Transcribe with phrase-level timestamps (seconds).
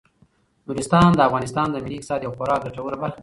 [0.67, 3.19] نورستان د افغانستان د ملي اقتصاد یوه خورا ګټوره برخه ده.